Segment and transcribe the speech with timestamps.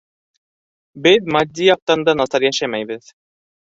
[1.09, 3.19] Беҙ матди яҡтан да насар йәшәмәйбеҙ.